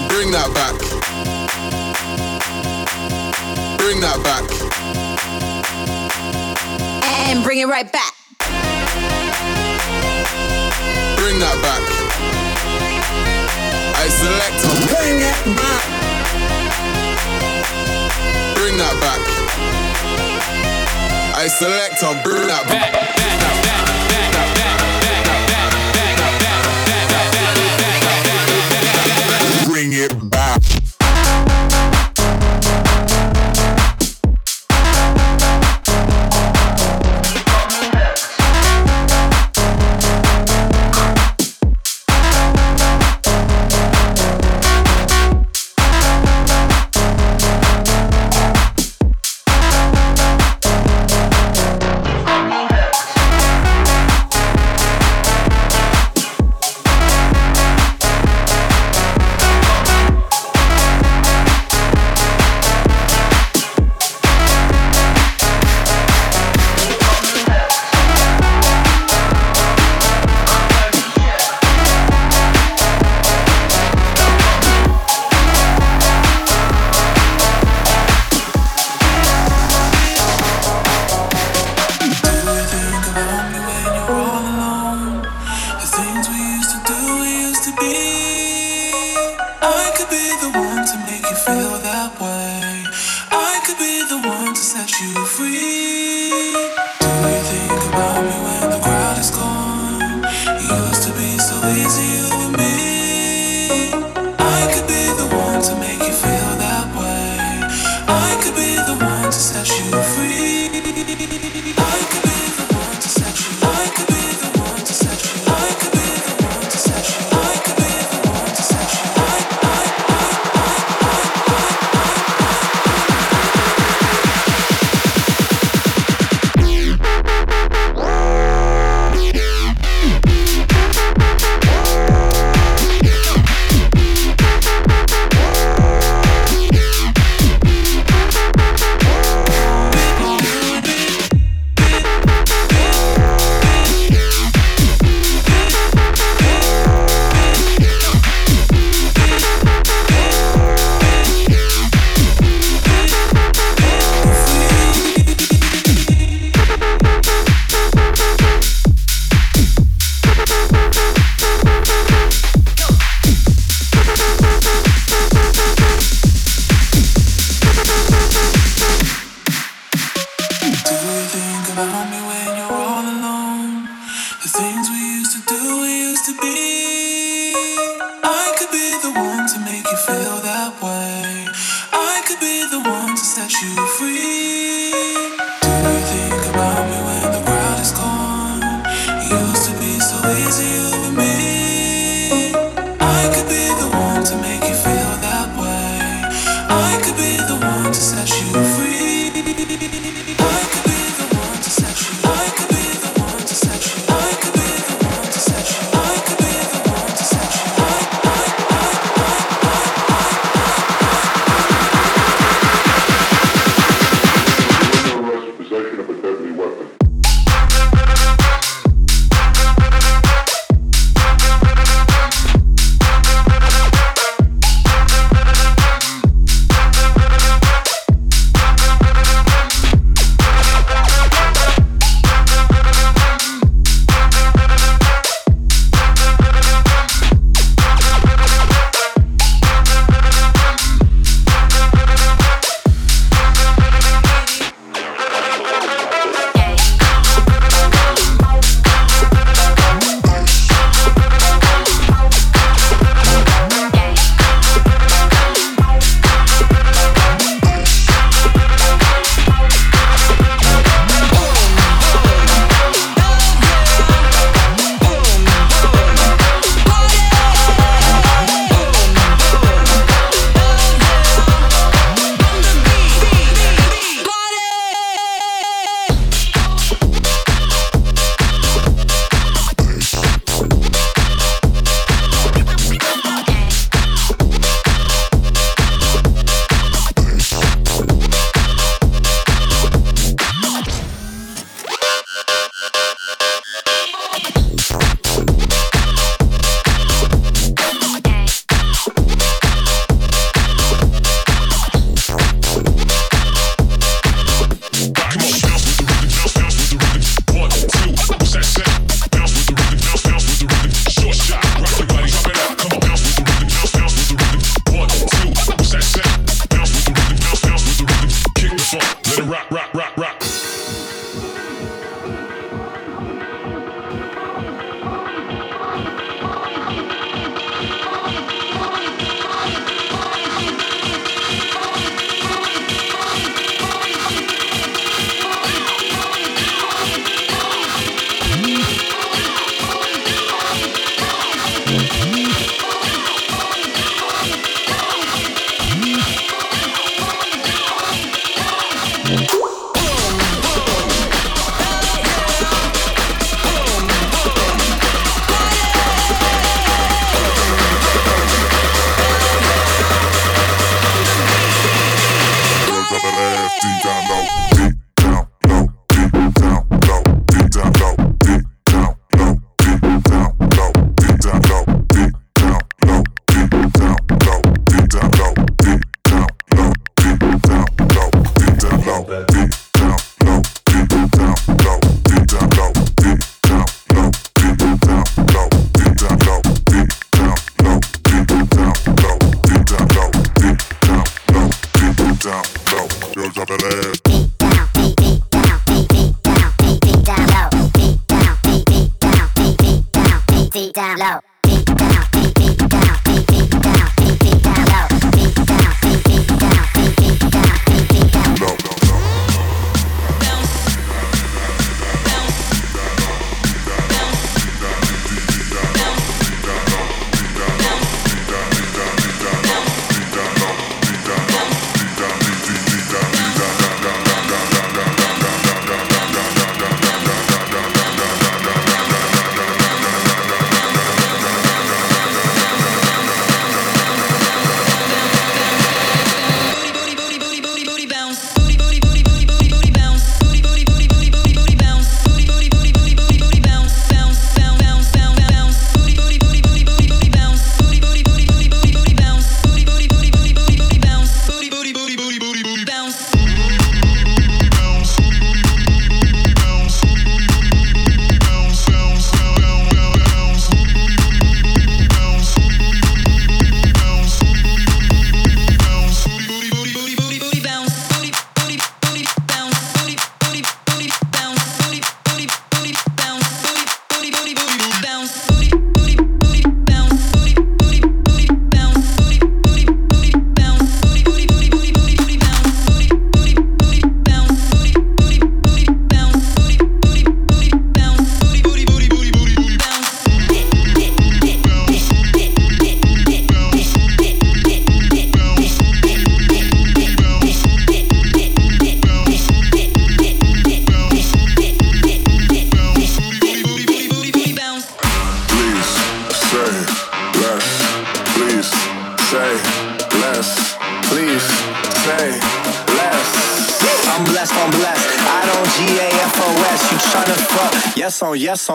I'll 0.00 0.08
bring 0.08 0.30
that 0.30 0.48
back. 0.54 0.78
Bring 3.78 4.00
that 4.00 4.22
back. 4.24 4.44
And 7.28 7.44
bring 7.44 7.58
it 7.58 7.66
right 7.66 7.90
back. 7.92 8.14
Bring 11.16 11.38
that 11.38 11.58
back. 11.62 11.82
I 13.96 14.08
select, 14.08 14.62
bring 14.88 15.20
it 15.20 15.56
back. 15.56 15.84
Bring 18.56 18.76
that 18.78 18.96
back. 19.00 19.20
I 21.36 21.46
select, 21.48 22.00
bring 22.24 22.46
that 22.46 22.66
back. 22.68 23.69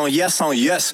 On 0.05 0.13
yes 0.13 0.39
on 0.41 0.55
yes 0.55 0.93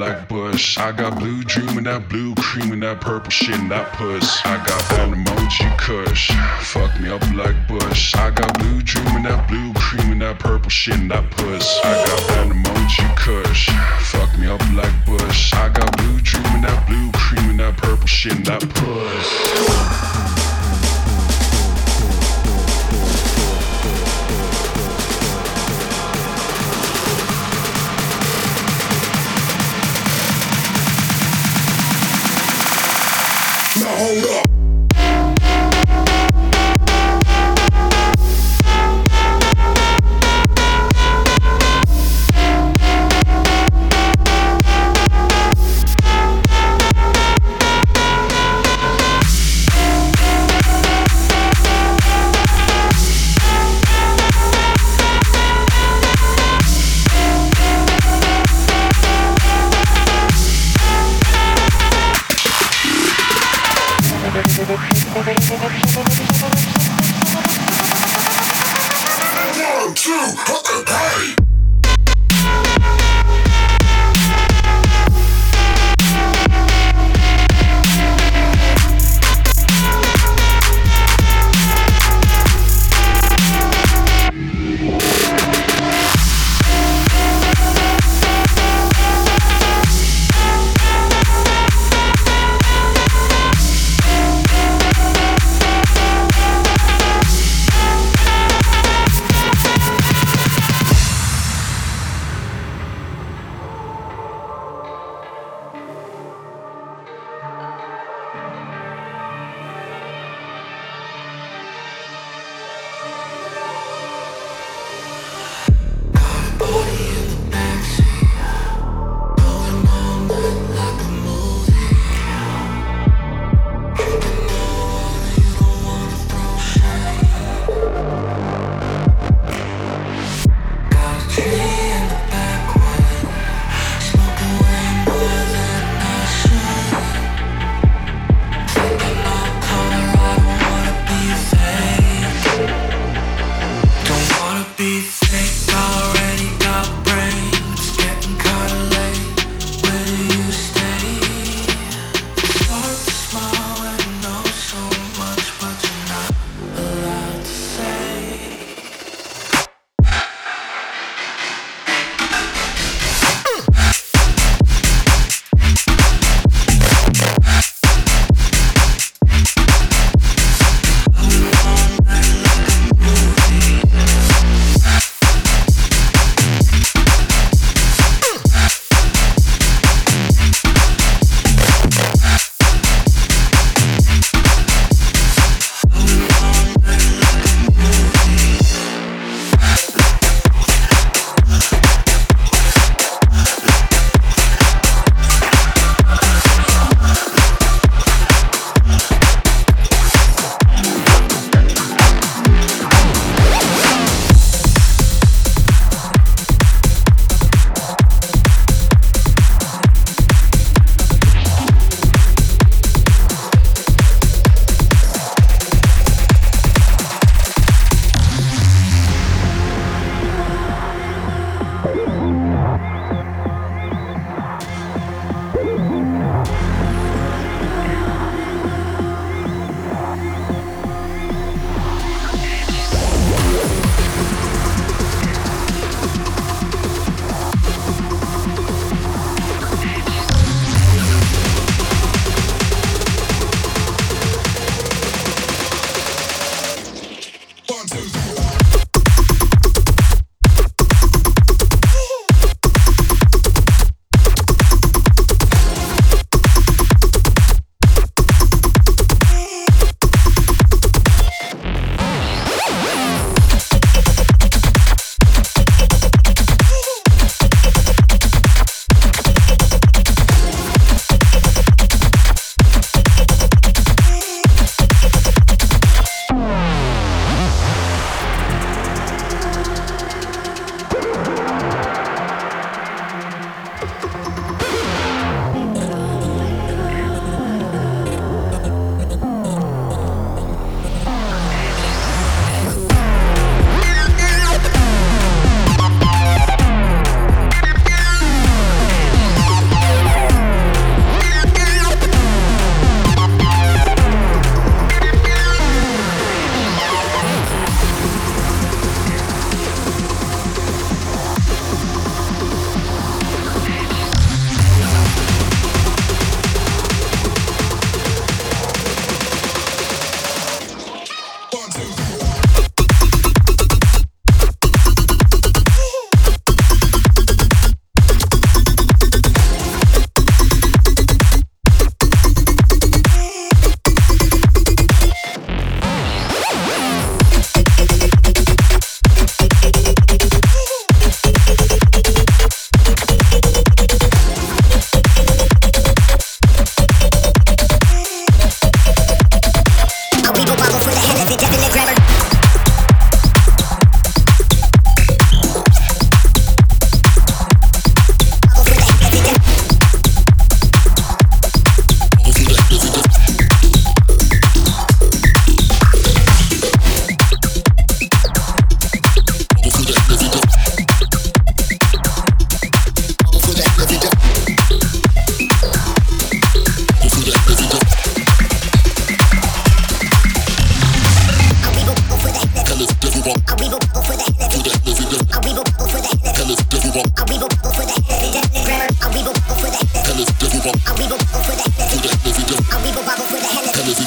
like 0.00 0.28
Bush. 0.28 0.78
I 0.78 0.92
got 0.92 1.18
blue 1.18 1.44
dream 1.44 1.76
and 1.76 1.86
that 1.86 2.08
blue 2.08 2.34
cream 2.36 2.72
and 2.72 2.82
that 2.82 3.02
purple 3.02 3.30
shit 3.30 3.54
and 3.54 3.70
that 3.70 3.92
puss. 3.92 4.40
I 4.46 4.56
got 4.56 4.80
that 4.90 5.10
emoji 5.10 5.68
kush. 5.76 6.30
Fuck 6.72 6.98
me 7.00 7.10
up 7.10 7.20
like 7.34 7.68
Bush. 7.68 8.14
I 8.16 8.30
got 8.30 8.58
blue 8.58 8.80
dream 8.80 9.06
and 9.08 9.26
that 9.26 9.46
blue 9.46 9.74
cream 9.74 10.12
and 10.12 10.22
that 10.22 10.38
purple 10.38 10.70
shit 10.70 10.94
and 10.94 11.10
that 11.10 11.30
puss. 11.30 11.78
I 11.84 11.92
got 12.06 12.20
that 12.28 12.46
emoji 12.48 13.16
kush. 13.16 13.68
Fuck 14.10 14.38
me 14.38 14.46
up 14.46 14.62
like 14.72 14.96
Bush. 15.04 15.52
I 15.52 15.68
got 15.68 15.94
blue 15.98 16.18
dream 16.20 16.46
and 16.46 16.64
that 16.64 16.86
blue 16.88 17.12
cream 17.12 17.50
and 17.50 17.60
that 17.60 17.76
purple 17.76 18.06
shit 18.06 18.32
and 18.32 18.46
that 18.46 18.60
puss. 18.70 20.09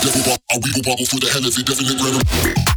double 0.03 0.19
bubble, 0.19 0.43
I 0.51 0.57
wiggle 0.57 0.83
bubble 0.83 1.05
for 1.05 1.19
the 1.19 1.29
hell 1.31 1.47
of 1.47 1.57
it, 1.57 1.65
definitely 1.65 1.95
random. 2.03 2.72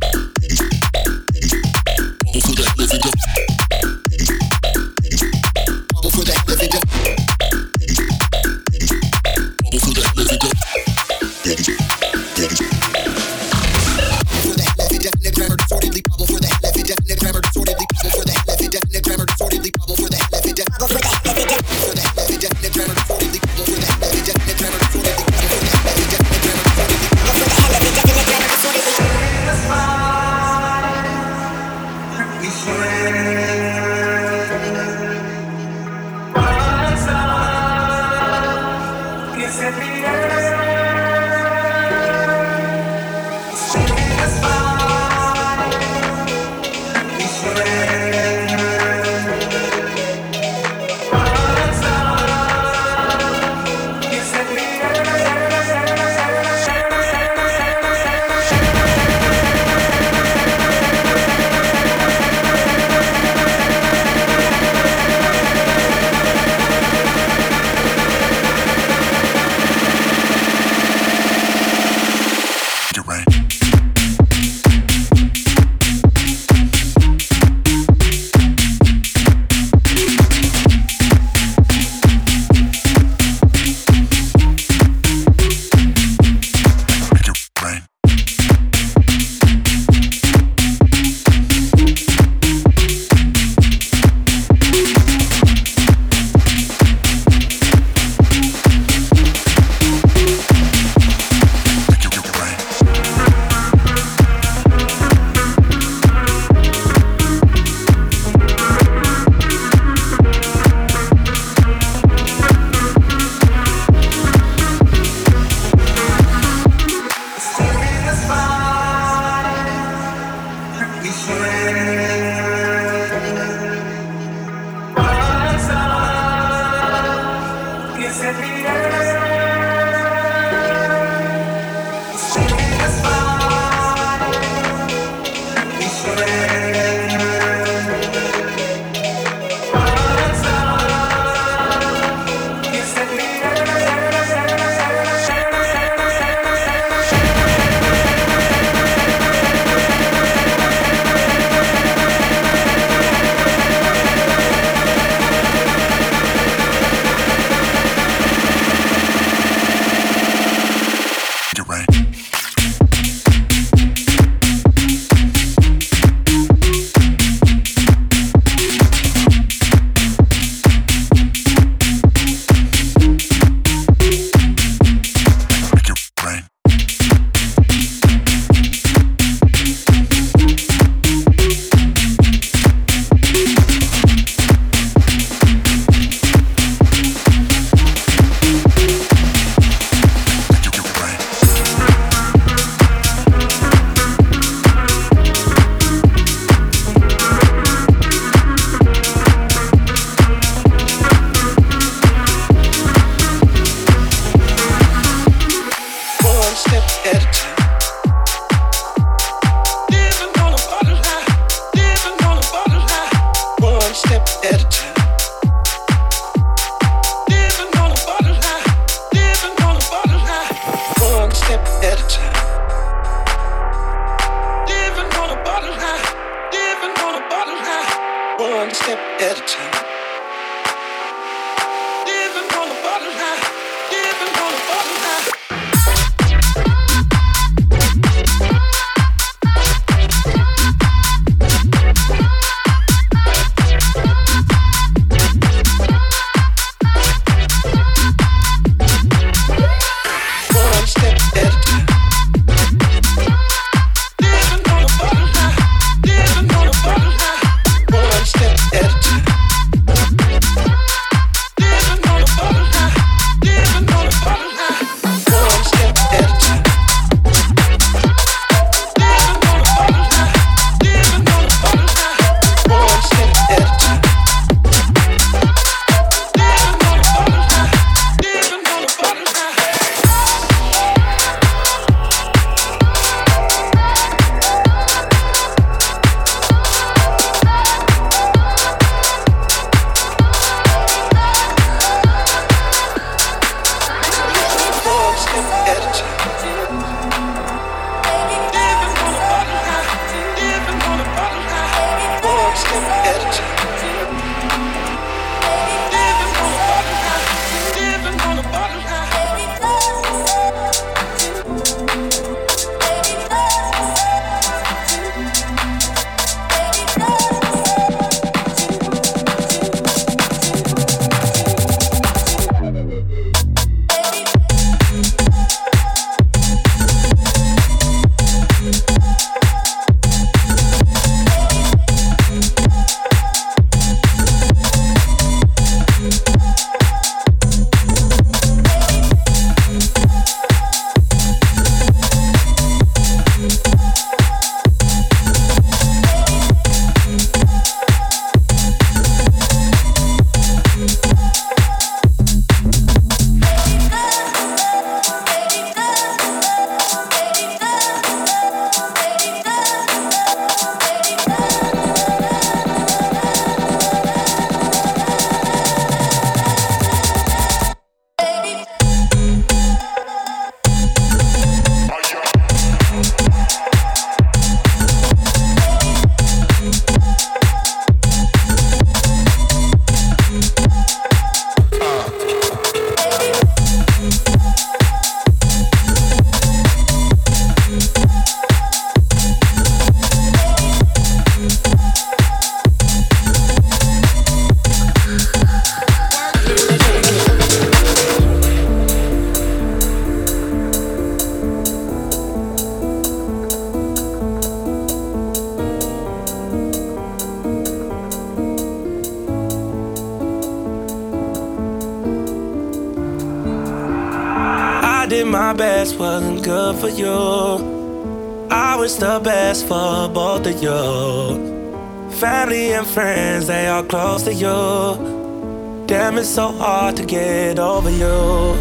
Close 424.16 424.24
to 424.24 424.34
you. 424.34 425.86
Damn, 425.86 426.18
it's 426.18 426.28
so 426.28 426.48
hard 426.52 426.96
to 426.96 427.04
get 427.04 427.58
over 427.58 427.90
you. 427.90 428.56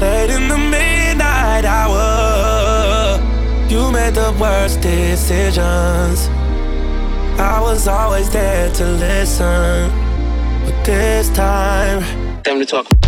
Late 0.00 0.30
in 0.30 0.48
the 0.48 0.58
midnight 0.58 1.64
hour, 1.64 3.18
you 3.68 3.90
made 3.92 4.14
the 4.14 4.36
worst 4.40 4.80
decisions. 4.80 6.28
I 7.38 7.60
was 7.60 7.86
always 7.86 8.30
there 8.30 8.72
to 8.74 8.84
listen, 8.84 9.90
but 10.64 10.84
this 10.84 11.28
time, 11.30 12.02
time 12.42 12.58
to 12.58 12.66
talk. 12.66 13.07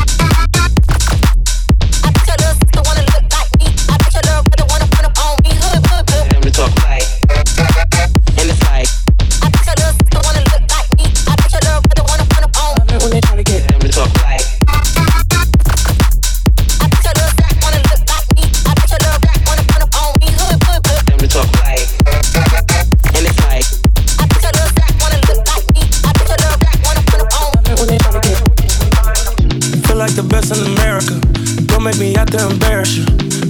Embarrass 32.41 32.97
you. 32.97 33.05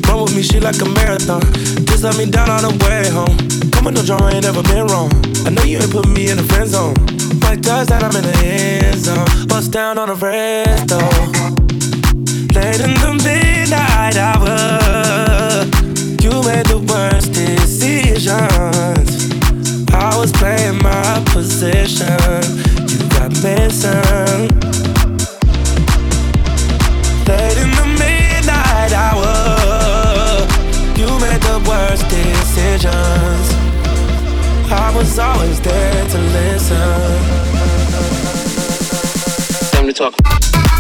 Run 0.08 0.24
with 0.24 0.36
me, 0.36 0.42
she 0.42 0.60
like 0.60 0.82
a 0.82 0.86
marathon. 0.86 1.42
Just 1.88 2.04
let 2.04 2.18
me 2.18 2.26
down 2.30 2.50
on 2.50 2.62
the 2.64 2.74
way 2.84 3.08
home. 3.10 3.38
Come 3.72 3.86
with 3.86 3.96
no 3.96 4.04
drama, 4.04 4.34
ain't 4.34 4.44
never 4.44 4.64
been 4.64 4.88
wrong. 4.88 5.12
I 5.46 5.50
know 5.50 5.64
you 5.64 5.78
ain't 5.80 5.92
put 5.92 6.08
me 6.08 6.30
in 6.30 6.38
the 6.38 6.44
friend 6.44 6.70
zone. 6.70 6.94
Like 7.42 7.62
does 7.62 7.88
that 7.88 8.04
I'm 8.04 8.16
in 8.16 8.24
the 8.24 8.38
end 8.46 9.00
zone. 9.00 9.48
Bust 9.48 9.72
down 9.72 9.98
on 9.98 10.10
the 10.10 10.16
rest 10.16 10.88
though. 10.88 11.00
Late 12.56 12.82
in 12.82 12.94
the 13.00 13.12
midnight 13.24 14.18
hour, 14.18 14.91
was 35.52 35.60
there 35.60 36.08
to 36.08 36.18
listen. 36.18 36.78
Time 39.72 39.86
to 39.86 39.94
talk. 39.94 40.71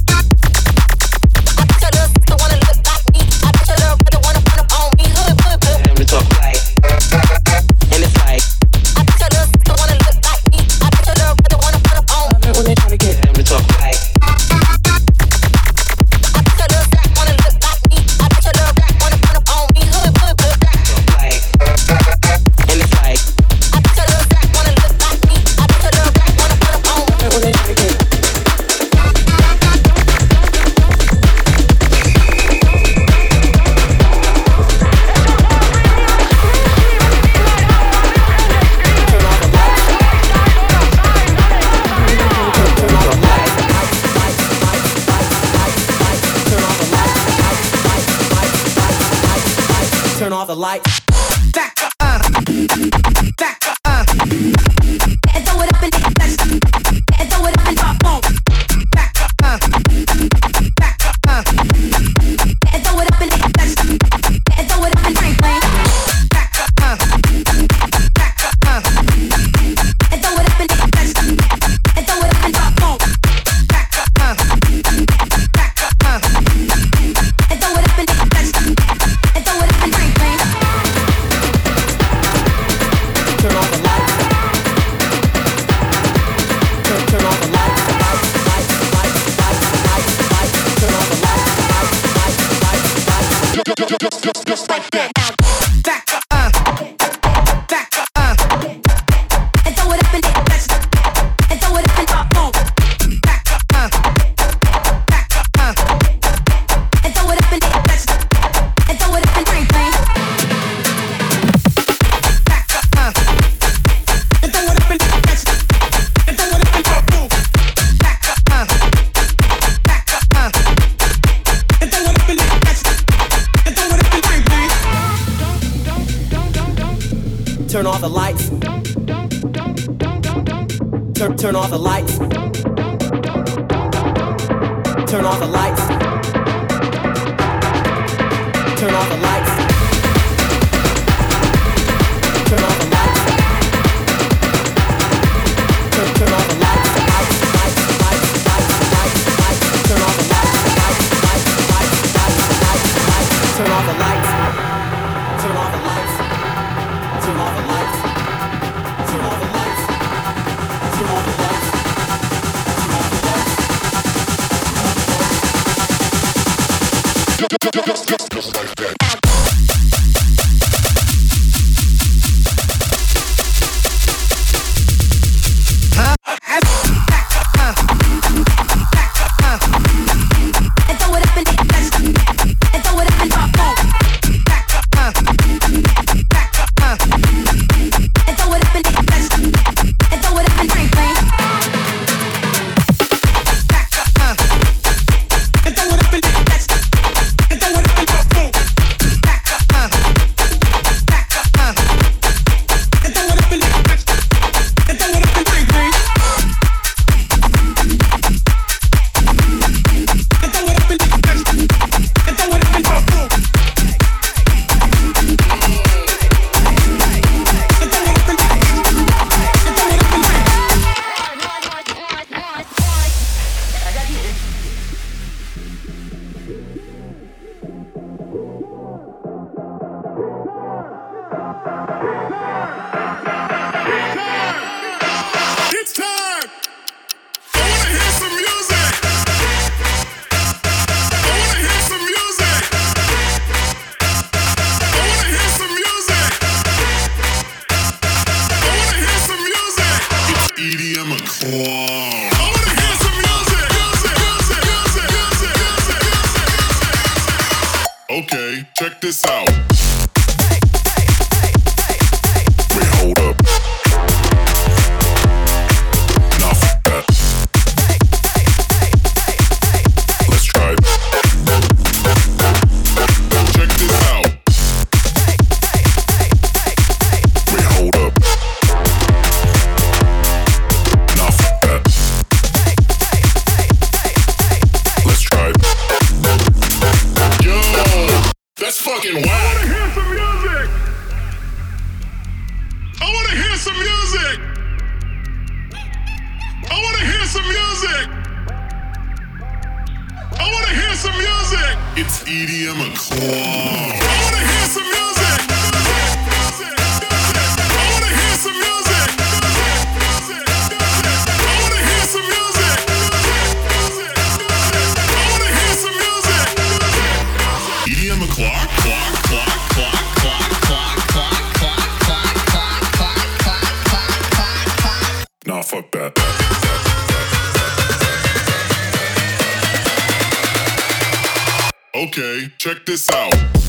Okay, 332.13 332.51
check 332.57 332.85
this 332.85 333.09
out. 333.09 333.60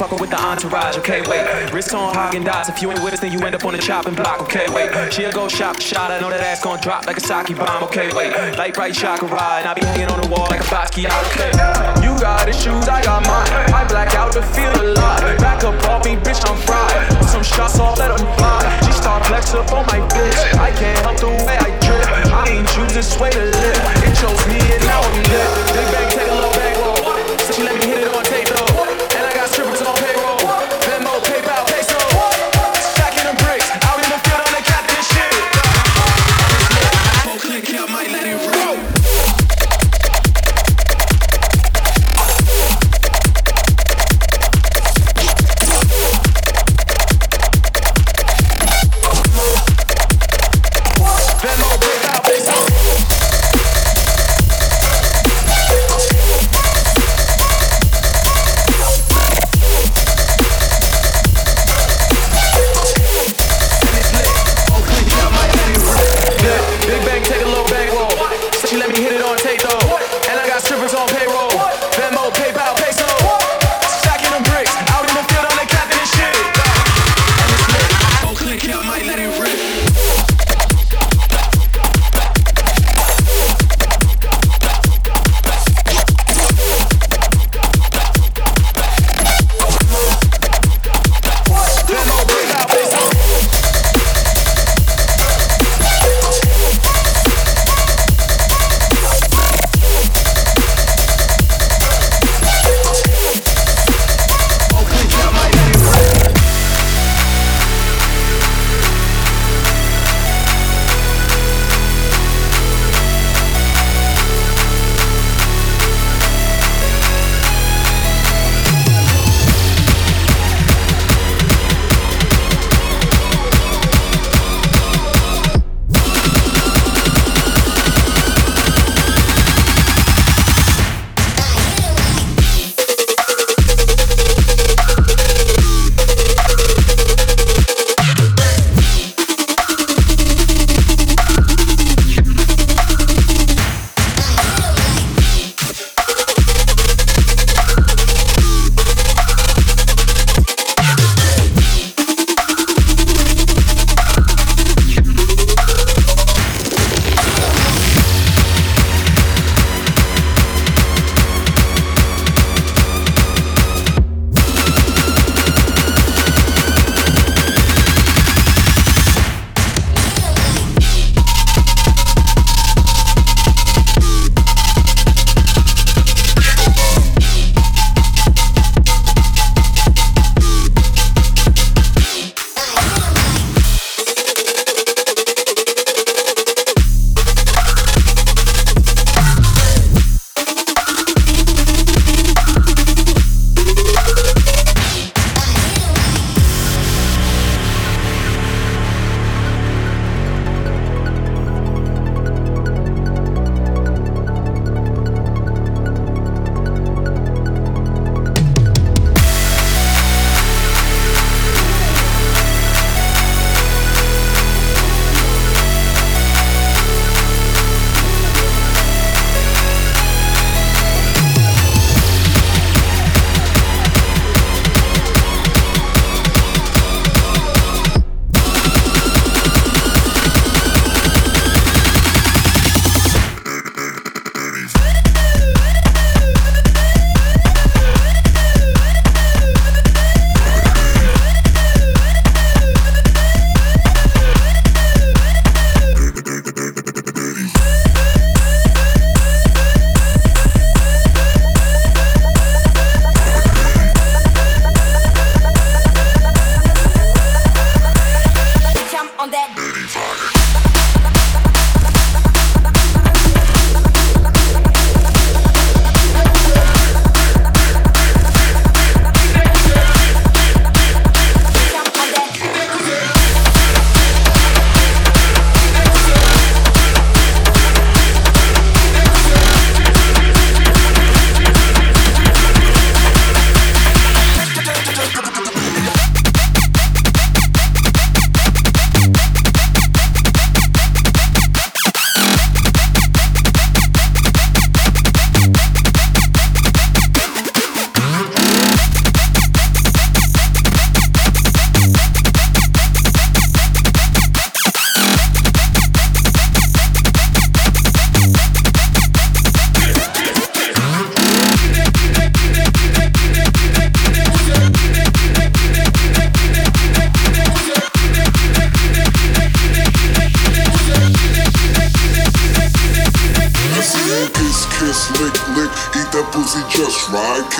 In 0.00 0.16
with 0.16 0.30
the 0.30 0.40
entourage. 0.40 0.96
Okay, 0.96 1.20
wait. 1.28 1.44
Wrist 1.74 1.92
on 1.92 2.14
Häagen-Dazs. 2.14 2.70
If 2.70 2.80
you 2.80 2.90
ain't 2.90 3.04
with 3.04 3.12
us, 3.12 3.20
then 3.20 3.32
you 3.32 3.38
end 3.44 3.54
up 3.54 3.66
on 3.66 3.74
the 3.74 3.78
chopping 3.78 4.14
block. 4.14 4.40
Okay, 4.40 4.64
wait. 4.72 4.88
She'll 5.12 5.30
go 5.30 5.46
shop 5.46 5.78
shot. 5.78 6.10
I 6.10 6.18
know 6.18 6.30
that 6.30 6.40
ass 6.40 6.64
gon' 6.64 6.80
drop 6.80 7.06
like 7.06 7.18
a 7.18 7.20
sake 7.20 7.54
bomb. 7.54 7.84
Okay, 7.84 8.08
wait. 8.16 8.32
Light 8.56 8.72
bright 8.72 8.94
chakra 8.94 9.28
ride. 9.28 9.66
I 9.66 9.74
be 9.74 9.84
hanging 9.84 10.08
on 10.08 10.22
the 10.22 10.28
wall 10.28 10.48
like 10.48 10.60
a 10.60 10.68
Basquiat. 10.72 11.12
Okay. 11.28 11.52
You 12.00 12.16
got 12.18 12.48
issues, 12.48 12.88
I 12.88 13.04
got 13.04 13.28
mine. 13.28 13.52
I 13.76 13.84
black 13.88 14.14
out 14.16 14.32
to 14.32 14.42
feel 14.56 14.72
alive. 14.72 15.38
Back 15.38 15.64
up 15.64 15.76
off 15.84 16.02
me, 16.06 16.16
bitch, 16.16 16.40
I'm 16.48 16.56
fried. 16.64 17.28
Some 17.28 17.44
shots, 17.44 17.78
all 17.78 17.94
let 18.00 18.08
them 18.08 18.24
fly. 18.40 18.80
She 18.86 18.92
start 18.92 19.26
flex 19.26 19.52
up 19.52 19.70
on 19.70 19.84
my 19.84 20.00
bitch. 20.16 20.40
I 20.56 20.72
can't 20.72 20.96
help 21.04 21.20
the 21.20 21.28
way 21.44 21.60
I 21.60 21.76
drip. 21.84 22.08
I 22.32 22.48
ain't 22.48 22.68
choosing 22.72 23.02
sway 23.04 23.30
to 23.36 23.44
live. 23.44 23.80
It 24.00 24.16
chose 24.16 24.40
me 24.48 24.56
and 24.64 24.82
now 24.88 25.04
I'm 25.04 25.12
lit. 25.28 25.48
Big 25.76 25.86
bang, 25.92 26.08
take 26.08 26.30
a 26.30 26.34
little 26.34 26.49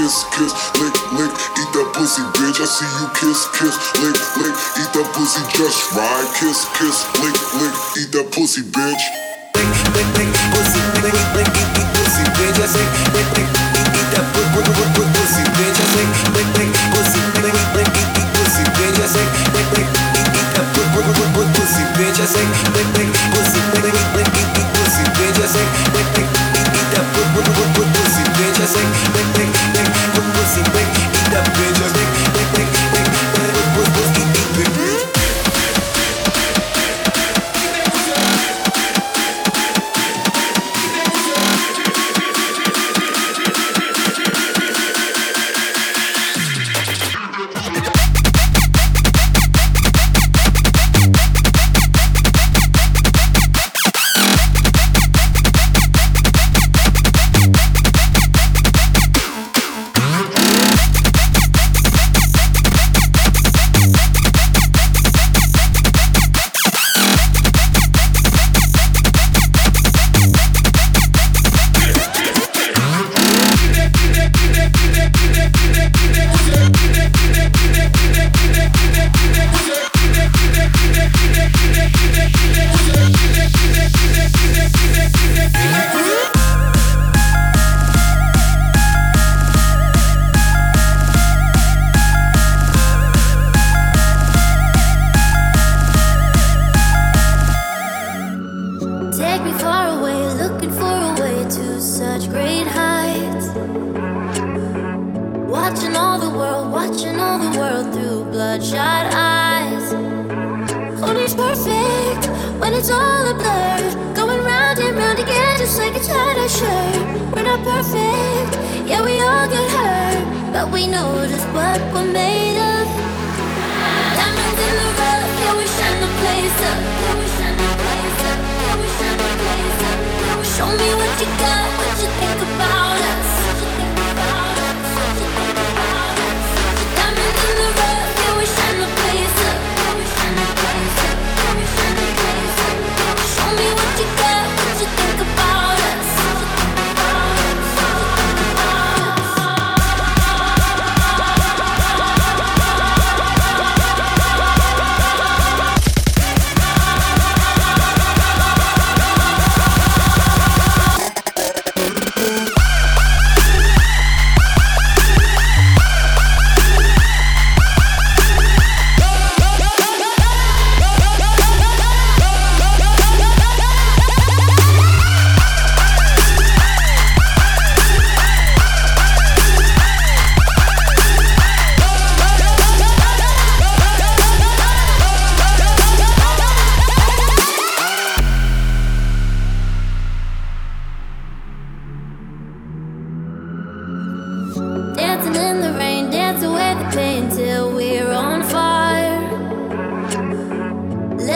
kiss, 0.01 0.25
kiss, 0.33 0.53
lick, 0.81 0.97
lick, 1.13 1.33
eat 1.61 1.71
that 1.77 1.93
pussy, 1.93 2.23
bitch. 2.33 2.61
I 2.61 2.65
see 2.65 2.89
you 2.97 3.07
kiss, 3.21 3.41
kiss, 3.53 3.77
lick, 4.01 4.17
lick, 4.41 4.57
eat 4.81 4.91
that 4.97 5.09
pussy 5.13 5.43
just 5.53 5.93
right. 5.93 6.29
Kiss, 6.41 6.65
kiss, 6.79 6.99
lick. 7.21 7.40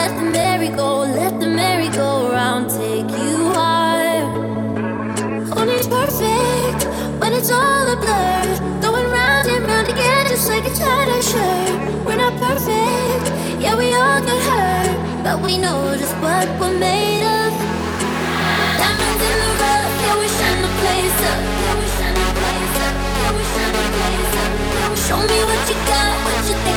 Let 0.05 0.17
the 0.17 0.31
merry 0.31 0.69
go, 0.69 0.99
let 0.99 1.41
the 1.41 1.47
merry 1.47 1.89
go 1.89 2.31
round 2.31 2.69
take 2.69 3.09
you 3.09 3.37
higher. 3.57 4.27
Only 5.57 5.79
perfect 5.89 6.85
when 7.19 7.33
it's 7.33 7.51
all. 7.51 7.87
Going 8.83 9.09
round 9.11 9.49
and 9.49 9.65
round 9.67 9.87
just 10.29 10.51
like 10.51 10.67
a. 10.67 10.75
We're 12.05 12.17
not 12.17 12.35
perfect, 12.39 13.33
yeah, 13.63 13.75
we 13.79 13.95
all 13.95 14.21
get 14.21 14.43
hurt. 14.45 15.25
But 15.25 15.41
we 15.41 15.57
know 15.57 15.97
just 15.97 16.15
what 16.21 16.49
we're 16.61 16.79
made 16.79 17.25
of. 17.25 17.53
Diamonds 18.77 19.23
in 19.31 19.37
the 19.41 19.51
rough, 19.63 19.93
yeah, 20.05 20.17
we 20.21 20.27
shine 20.37 20.61
the 20.67 20.73
place 20.83 21.21
up. 21.33 21.41
Show 25.09 25.21
me 25.31 25.39
what 25.49 25.61
you 25.71 25.77
got, 25.89 26.13
what 26.27 26.45
you 26.51 26.57
think. 26.65 26.74